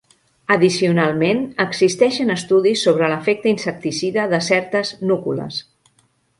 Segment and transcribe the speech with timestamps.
[0.53, 5.65] Addicionalment, existeixen estudis sobre l'efecte insecticida de certes núcules.